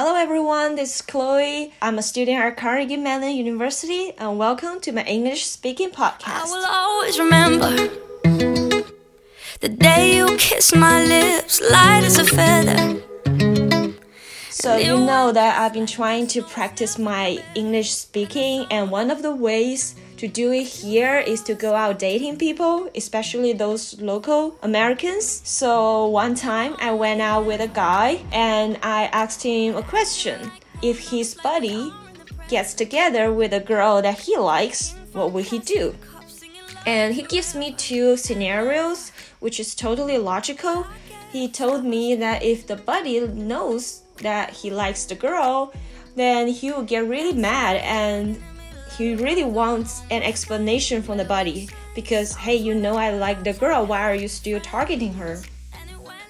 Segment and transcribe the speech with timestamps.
[0.00, 1.74] Hello everyone, this is Chloe.
[1.82, 6.36] I'm a student at Carnegie Mellon University and welcome to my English speaking podcast.
[6.36, 7.70] I will always remember
[9.58, 13.02] the day you kissed my lips, light as a feather.
[14.50, 19.22] So, you know that I've been trying to practice my English speaking, and one of
[19.22, 24.58] the ways to do it here is to go out dating people, especially those local
[24.62, 25.24] Americans.
[25.48, 30.50] So, one time I went out with a guy and I asked him a question.
[30.82, 31.92] If his buddy
[32.48, 35.94] gets together with a girl that he likes, what will he do?
[36.84, 40.84] And he gives me two scenarios, which is totally logical.
[41.30, 45.72] He told me that if the buddy knows that he likes the girl,
[46.16, 48.40] then he will get really mad and
[48.98, 53.52] he really wants an explanation from the buddy because hey, you know I like the
[53.52, 55.40] girl, why are you still targeting her?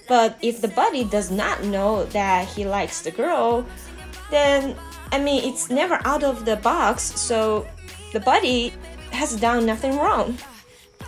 [0.06, 3.64] But if the buddy does not know that he likes the girl,
[4.30, 4.76] then
[5.10, 7.66] I mean it's never out of the box, so
[8.12, 8.74] the buddy
[9.12, 10.36] has done nothing wrong.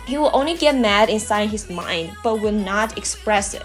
[0.07, 3.63] He will only get mad inside his mind but will not express it.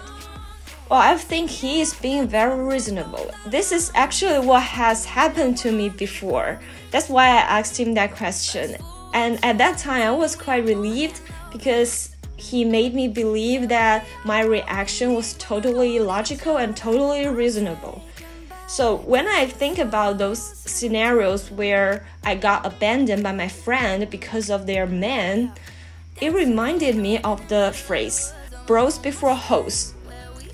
[0.89, 3.31] Well, I think he is being very reasonable.
[3.47, 6.59] This is actually what has happened to me before.
[6.91, 8.75] That's why I asked him that question.
[9.13, 11.21] And at that time, I was quite relieved
[11.51, 18.03] because he made me believe that my reaction was totally logical and totally reasonable.
[18.67, 24.49] So when I think about those scenarios where I got abandoned by my friend because
[24.49, 25.53] of their man,
[26.21, 28.33] it reminded me of the phrase
[28.65, 29.93] bros before hoes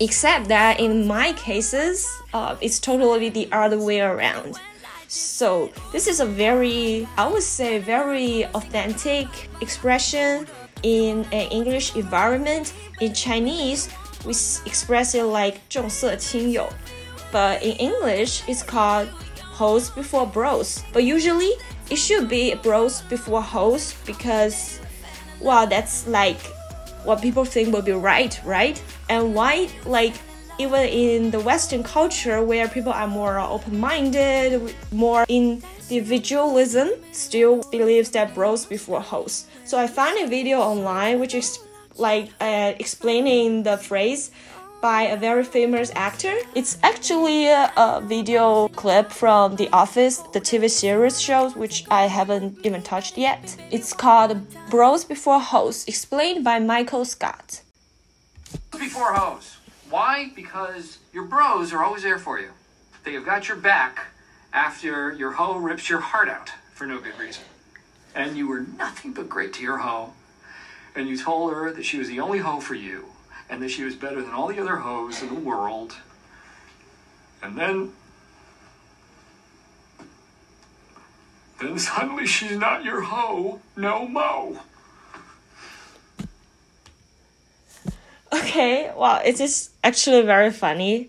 [0.00, 4.58] except that in my cases, uh, it's totally the other way around.
[5.07, 9.27] So this is a very, I would say, very authentic
[9.61, 10.45] expression
[10.83, 12.73] in an English environment.
[13.01, 13.89] In Chinese,
[14.25, 14.31] we
[14.65, 16.69] express it like 重色轻友,
[17.31, 19.07] but in English, it's called
[19.41, 20.83] hoes before bros.
[20.93, 21.53] But usually,
[21.89, 24.79] it should be bros before hoes because,
[25.41, 26.39] well, that's like
[27.03, 28.81] what people think will be right, right?
[29.09, 30.13] And why, like,
[30.58, 38.10] even in the Western culture where people are more open minded, more individualism, still believes
[38.10, 39.46] that bros before hoes.
[39.64, 41.58] So I found a video online which is
[41.96, 44.30] like uh, explaining the phrase
[44.80, 46.34] by a very famous actor.
[46.54, 52.02] It's actually a, a, video clip from The Office, the TV series show, which I
[52.02, 53.56] haven't even touched yet.
[53.70, 54.36] It's called
[54.68, 57.62] Bros Before Hoes, explained by Michael Scott.
[58.72, 59.53] Before hoes.
[59.94, 60.32] Why?
[60.34, 62.50] Because your bros are always there for you.
[63.04, 64.08] They have got your back
[64.52, 67.44] after your hoe rips your heart out for no good reason.
[68.12, 70.12] And you were nothing but great to your hoe.
[70.96, 73.04] And you told her that she was the only hoe for you
[73.48, 75.94] and that she was better than all the other hoes in the world.
[77.40, 77.92] And then.
[81.60, 84.58] Then suddenly she's not your hoe no mo.
[88.34, 91.08] Okay, well, it is actually very funny.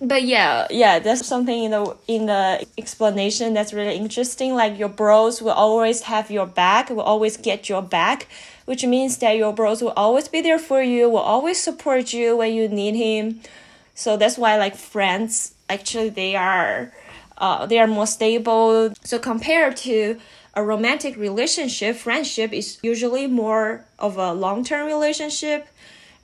[0.00, 4.54] But yeah, yeah, there's something in the in the explanation that's really interesting.
[4.54, 8.26] Like your bros will always have your back, will always get your back,
[8.64, 12.38] which means that your bros will always be there for you, will always support you
[12.38, 13.40] when you need him.
[13.94, 16.92] So that's why like friends actually they are
[17.38, 18.92] uh, they are more stable.
[19.04, 20.18] So compared to
[20.54, 25.68] a romantic relationship, friendship is usually more of a long term relationship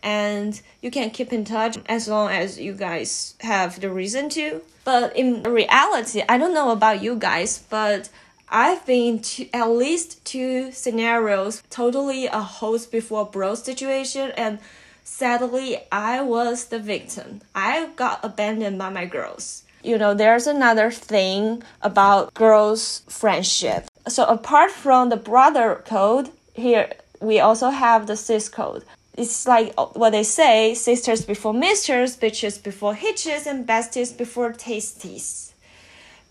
[0.06, 4.62] and you can keep in touch as long as you guys have the reason to.
[4.84, 8.08] But in reality, I don't know about you guys, but
[8.48, 14.60] I've been to at least two scenarios, totally a host before bro situation, and
[15.02, 17.40] sadly, I was the victim.
[17.52, 19.64] I got abandoned by my girls.
[19.82, 23.88] You know, there's another thing about girls' friendship.
[24.06, 28.84] So, apart from the brother code, here we also have the sis code
[29.16, 34.52] it's like uh, what they say sisters before misters, bitches before hitches, and besties before
[34.52, 35.52] tasties.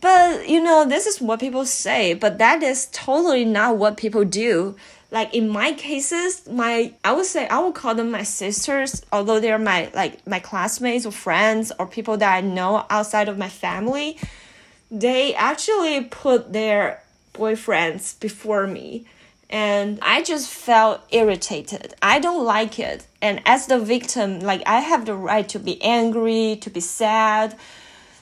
[0.01, 4.23] But you know, this is what people say, but that is totally not what people
[4.23, 4.75] do.
[5.11, 9.39] Like in my cases, my I would say I would call them my sisters, although
[9.39, 13.49] they're my like my classmates or friends or people that I know outside of my
[13.49, 14.17] family.
[14.91, 17.01] They actually put their
[17.33, 19.05] boyfriends before me
[19.49, 21.93] and I just felt irritated.
[22.01, 23.05] I don't like it.
[23.21, 27.55] And as the victim, like I have the right to be angry, to be sad,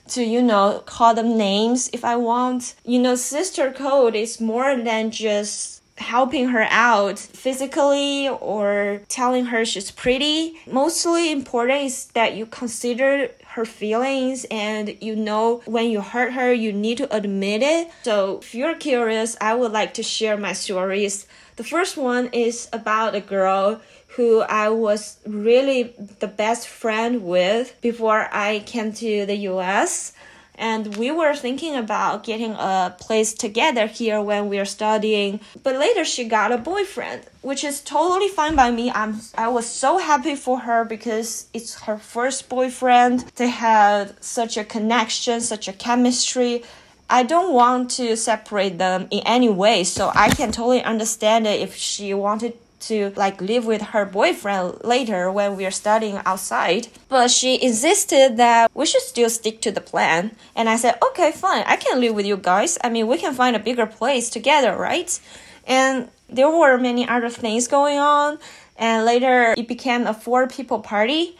[0.09, 2.75] to you know, call them names if I want.
[2.83, 9.65] You know, sister code is more than just helping her out physically or telling her
[9.65, 10.59] she's pretty.
[10.65, 16.51] Mostly important is that you consider her feelings and you know when you hurt her,
[16.51, 17.91] you need to admit it.
[18.03, 21.27] So if you're curious, I would like to share my stories.
[21.55, 23.79] The first one is about a girl
[24.15, 30.13] who I was really the best friend with before I came to the US
[30.55, 35.39] and we were thinking about getting a place together here when we are studying.
[35.63, 38.89] But later she got a boyfriend which is totally fine by me.
[38.89, 43.25] I'm i was so happy for her because it's her first boyfriend.
[43.35, 46.63] They had such a connection such a chemistry.
[47.09, 51.59] I don't want to separate them in any way, so I can totally understand it
[51.61, 52.53] if she wanted
[52.87, 56.87] to like live with her boyfriend later when we are studying outside.
[57.09, 60.31] But she insisted that we should still stick to the plan.
[60.55, 62.77] And I said, okay, fine, I can live with you guys.
[62.83, 65.19] I mean, we can find a bigger place together, right?
[65.65, 68.39] And there were many other things going on.
[68.77, 71.37] And later it became a four people party.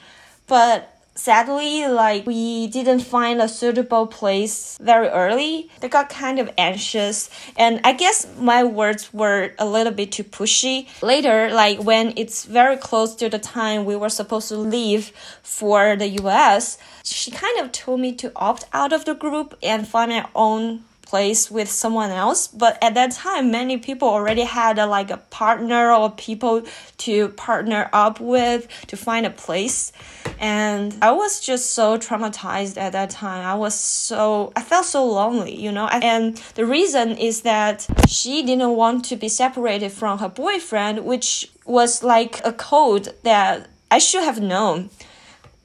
[0.48, 5.70] But sadly, like we didn't find a suitable place very early.
[5.80, 10.24] They got kind of anxious, and I guess my words were a little bit too
[10.24, 10.88] pushy.
[11.02, 15.12] Later, like when it's very close to the time we were supposed to leave
[15.42, 19.88] for the US, she kind of told me to opt out of the group and
[19.88, 20.84] find my own
[21.14, 25.18] place with someone else but at that time many people already had a, like a
[25.42, 26.64] partner or people
[26.98, 29.92] to partner up with to find a place.
[30.40, 33.46] And i was just so traumatized at that time.
[33.46, 35.88] I was so i felt so lonely you know?
[36.14, 36.24] And
[36.60, 37.78] the reason is that
[38.08, 41.30] she didn't want to be separated from her boyfriend which
[41.78, 43.54] was like a code that
[43.96, 44.90] i should have known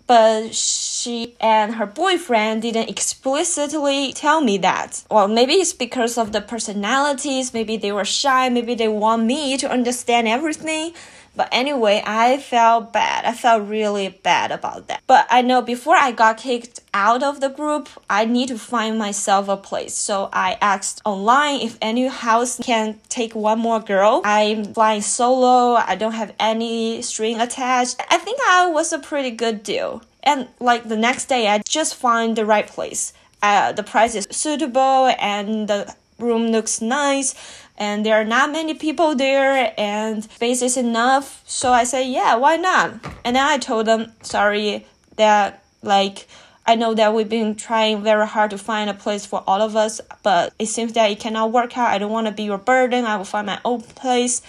[0.08, 5.04] but she and her boyfriend didn't explicitly tell me that.
[5.10, 9.58] Well, maybe it's because of the personalities, maybe they were shy, maybe they want me
[9.58, 10.94] to understand everything.
[11.38, 13.24] But anyway, I felt bad.
[13.24, 15.02] I felt really bad about that.
[15.06, 18.98] But I know before I got kicked out of the group, I need to find
[18.98, 19.94] myself a place.
[19.94, 24.20] So I asked online if any house can take one more girl.
[24.24, 25.76] I'm flying solo.
[25.76, 28.02] I don't have any string attached.
[28.10, 30.02] I think I was a pretty good deal.
[30.24, 33.12] And like the next day, I just find the right place.
[33.40, 37.36] Uh, the price is suitable and the room looks nice
[37.78, 41.42] and there are not many people there and space is enough.
[41.46, 42.92] So i said yeah why not?
[43.24, 44.86] And then i told them sorry
[45.16, 46.26] that like
[46.66, 49.76] i know that we've been trying very hard to find a place for all of
[49.76, 51.90] us but it seems that it cannot work out.
[51.90, 53.04] I don't want to be your burden.
[53.06, 54.42] I will find my own place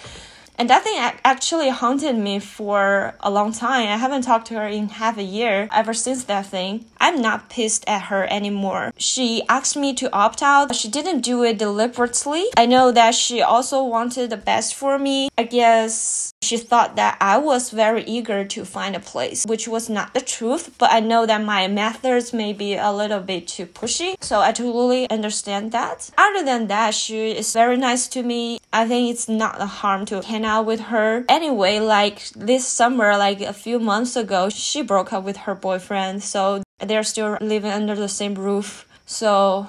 [0.60, 3.88] and that thing actually haunted me for a long time.
[3.88, 6.84] I haven't talked to her in half a year ever since that thing.
[7.00, 8.92] I'm not pissed at her anymore.
[8.98, 10.68] She asked me to opt out.
[10.68, 12.44] But she didn't do it deliberately.
[12.58, 15.30] I know that she also wanted the best for me.
[15.38, 19.88] I guess she thought that I was very eager to find a place, which was
[19.88, 23.64] not the truth, but I know that my methods may be a little bit too
[23.64, 24.22] pushy.
[24.22, 26.10] So I totally understand that.
[26.18, 28.59] Other than that, she is very nice to me.
[28.72, 31.24] I think it's not a harm to hang out with her.
[31.28, 36.22] Anyway, like this summer, like a few months ago, she broke up with her boyfriend.
[36.22, 38.86] So they're still living under the same roof.
[39.06, 39.68] So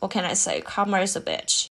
[0.00, 0.60] what can I say?
[0.62, 1.68] Karma is a bitch.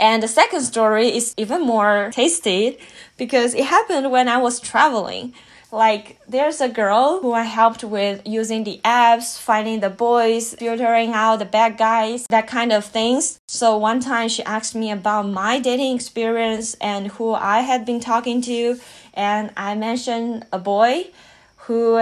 [0.00, 2.78] And the second story is even more tasty
[3.16, 5.34] because it happened when I was traveling.
[5.72, 11.12] Like, there's a girl who I helped with using the apps, finding the boys, filtering
[11.12, 13.38] out the bad guys, that kind of things.
[13.46, 18.00] So one time she asked me about my dating experience and who I had been
[18.00, 18.80] talking to,
[19.14, 21.10] and I mentioned a boy
[21.66, 21.98] who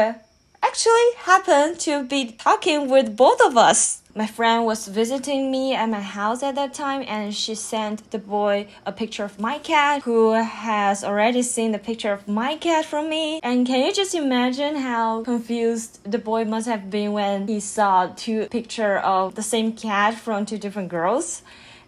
[0.63, 5.89] actually happened to be talking with both of us my friend was visiting me at
[5.89, 10.03] my house at that time and she sent the boy a picture of my cat
[10.03, 13.39] who has already seen the picture of my cat from me.
[13.45, 18.09] And can you just imagine how confused the boy must have been when he saw
[18.17, 21.43] two picture of the same cat from two different girls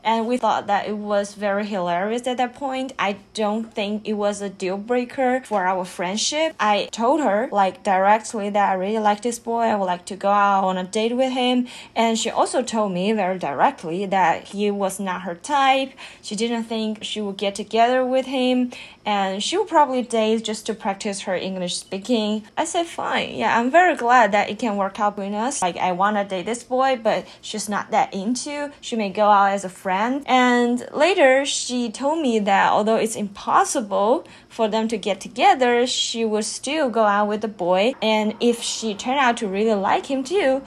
[0.05, 2.93] and we thought that it was very hilarious at that point.
[2.99, 6.55] I don't think it was a deal breaker for our friendship.
[6.59, 9.63] I told her like directly that I really like this boy.
[9.63, 12.93] I would like to go out on a date with him, and she also told
[12.93, 15.93] me very directly that he was not her type.
[16.23, 18.73] She didn't think she would get together with him,
[19.05, 22.45] and she would probably date just to practice her English speaking.
[22.57, 23.35] I said, fine.
[23.35, 25.63] Yeah, I'm very glad that it can work out between us.
[25.63, 28.73] Like, I want to date this boy, but she's not that into.
[28.81, 29.90] She may go out as a friend.
[29.91, 36.25] And later, she told me that although it's impossible for them to get together, she
[36.25, 37.95] would still go out with the boy.
[38.03, 40.63] And if she turned out to really like him too,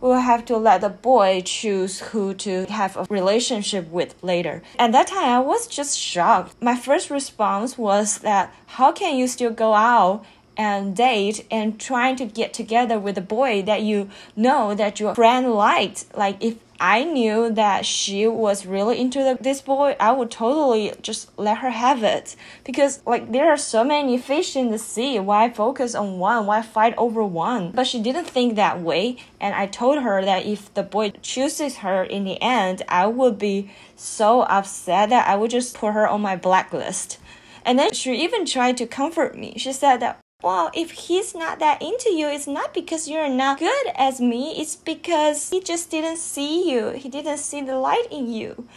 [0.00, 4.62] we will have to let the boy choose who to have a relationship with later.
[4.78, 6.54] At that time, I was just shocked.
[6.62, 10.24] My first response was that how can you still go out
[10.56, 15.14] and date and trying to get together with a boy that you know that your
[15.14, 16.04] friend liked?
[16.14, 20.92] Like if I knew that she was really into the, this boy, I would totally
[21.02, 22.36] just let her have it.
[22.64, 25.18] Because, like, there are so many fish in the sea.
[25.18, 26.46] Why focus on one?
[26.46, 27.72] Why fight over one?
[27.72, 29.16] But she didn't think that way.
[29.40, 33.38] And I told her that if the boy chooses her in the end, I would
[33.38, 37.18] be so upset that I would just put her on my blacklist.
[37.64, 39.54] And then she even tried to comfort me.
[39.56, 43.58] She said that, well, if he's not that into you, it's not because you're not
[43.58, 46.90] good as me, it's because he just didn't see you.
[46.90, 48.68] He didn't see the light in you.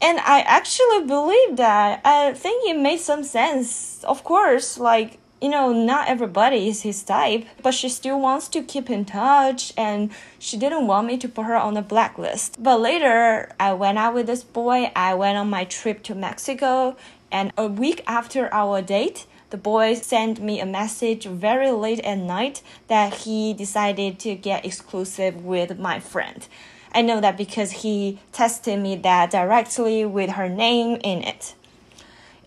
[0.00, 2.00] And I actually believe that.
[2.04, 4.02] I think it made some sense.
[4.02, 8.62] Of course, like, you know, not everybody is his type, but she still wants to
[8.62, 10.10] keep in touch and
[10.40, 12.60] she didn't want me to put her on the blacklist.
[12.60, 16.96] But later, I went out with this boy, I went on my trip to Mexico,
[17.30, 22.16] and a week after our date, the boy sent me a message very late at
[22.16, 26.48] night that he decided to get exclusive with my friend.
[26.94, 31.54] I know that because he texted me that directly with her name in it.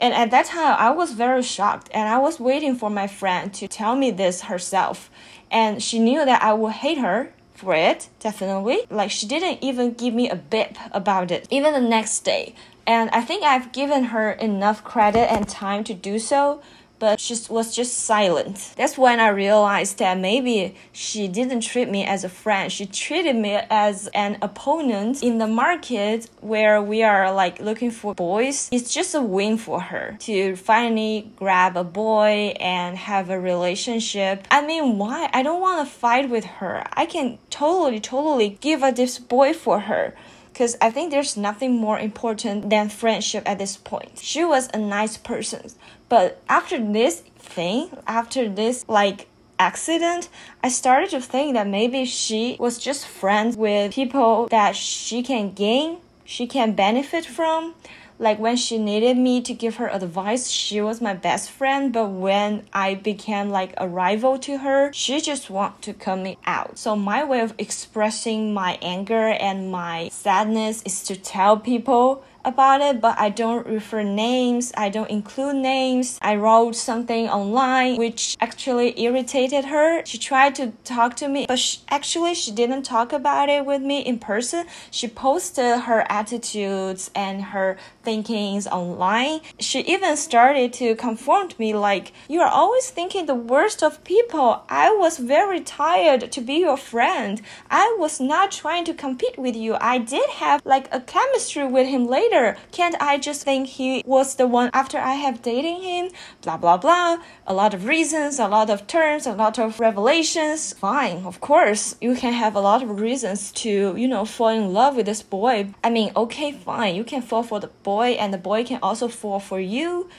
[0.01, 3.53] And at that time, I was very shocked and I was waiting for my friend
[3.53, 5.11] to tell me this herself.
[5.51, 8.79] And she knew that I would hate her for it, definitely.
[8.89, 12.55] Like, she didn't even give me a bip about it, even the next day.
[12.87, 16.61] And I think I've given her enough credit and time to do so
[16.99, 18.73] but she was just silent.
[18.77, 22.71] That's when I realized that maybe she didn't treat me as a friend.
[22.71, 28.13] She treated me as an opponent in the market where we are like looking for
[28.13, 28.69] boys.
[28.71, 34.47] It's just a win for her to finally grab a boy and have a relationship.
[34.51, 35.29] I mean, why?
[35.33, 36.83] I don't want to fight with her.
[36.93, 40.13] I can totally, totally give up this boy for her
[40.55, 44.19] because I think there's nothing more important than friendship at this point.
[44.21, 45.69] She was a nice person,
[46.07, 49.27] but after this thing, after this like
[49.59, 50.29] accident,
[50.63, 55.51] I started to think that maybe she was just friends with people that she can
[55.51, 57.75] gain, she can benefit from
[58.17, 61.91] like when she needed me to give her advice, she was my best friend.
[61.91, 66.37] But when I became like a rival to her, she just want to cut me
[66.45, 66.77] out.
[66.77, 72.81] So my way of expressing my anger and my sadness is to tell people about
[72.81, 76.19] it, but I don't refer names, I don't include names.
[76.21, 80.05] I wrote something online which actually irritated her.
[80.05, 83.81] She tried to talk to me, but she, actually she didn't talk about it with
[83.81, 84.65] me in person.
[84.91, 89.41] She posted her attitudes and her thinkings online.
[89.59, 94.63] She even started to confront me like, You are always thinking the worst of people.
[94.69, 97.41] I was very tired to be your friend.
[97.69, 99.75] I was not trying to compete with you.
[99.81, 102.57] I did have like a chemistry with him later later.
[102.71, 106.09] Can't I just think he was the one after I have dating him?
[106.41, 107.17] Blah blah blah.
[107.47, 110.73] A lot of reasons, a lot of terms, a lot of revelations.
[110.73, 114.73] Fine, of course, you can have a lot of reasons to, you know, fall in
[114.73, 115.73] love with this boy.
[115.83, 119.07] I mean, okay, fine, you can fall for the boy and the boy can also
[119.07, 120.09] fall for you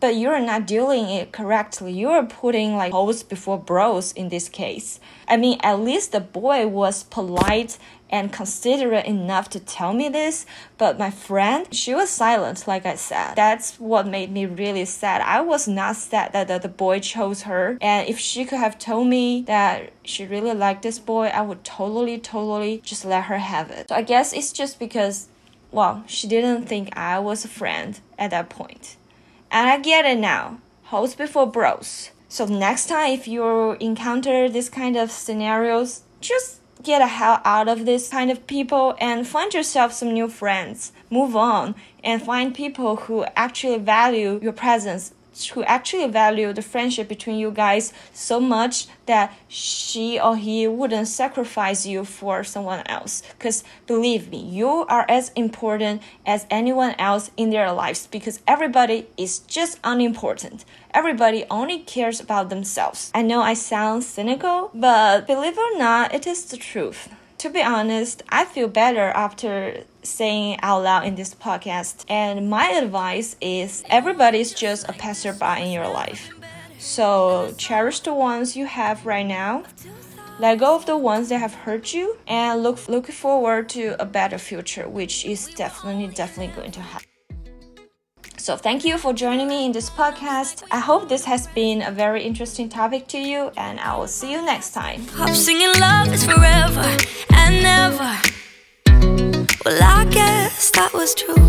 [0.00, 1.92] but you're not doing it correctly.
[1.92, 4.98] You're putting like hoes before bros in this case.
[5.28, 7.78] I mean, at least the boy was polite
[8.10, 10.44] and considerate enough to tell me this,
[10.78, 13.34] but my friend, she was silent, like I said.
[13.36, 15.20] That's what made me really sad.
[15.20, 18.78] I was not sad that the, the boy chose her, and if she could have
[18.78, 23.38] told me that she really liked this boy, I would totally, totally just let her
[23.38, 23.88] have it.
[23.88, 25.28] So I guess it's just because,
[25.70, 28.96] well, she didn't think I was a friend at that point.
[29.50, 30.58] And I get it now.
[30.84, 32.10] Hoes before bros.
[32.28, 37.68] So next time if you encounter this kind of scenarios, just get the hell out
[37.68, 40.92] of this kind of people and find yourself some new friends.
[41.10, 45.12] Move on and find people who actually value your presence
[45.48, 51.08] who actually value the friendship between you guys so much that she or he wouldn't
[51.08, 53.22] sacrifice you for someone else.
[53.38, 59.06] Because believe me, you are as important as anyone else in their lives because everybody
[59.16, 60.64] is just unimportant.
[60.92, 63.10] Everybody only cares about themselves.
[63.14, 67.08] I know I sound cynical, but believe it or not, it is the truth
[67.40, 72.04] to be honest, I feel better after saying out loud in this podcast.
[72.08, 76.30] And my advice is everybody's just a passerby in your life.
[76.78, 79.64] So cherish the ones you have right now.
[80.38, 84.06] Let go of the ones that have hurt you and look look forward to a
[84.06, 87.06] better future, which is definitely definitely going to happen.
[88.38, 90.62] So thank you for joining me in this podcast.
[90.70, 94.32] I hope this has been a very interesting topic to you, and I will see
[94.32, 95.04] you next time.
[95.04, 96.96] Pop singing love is forever
[97.34, 98.16] and never.
[99.64, 101.40] Well, I guess that was true.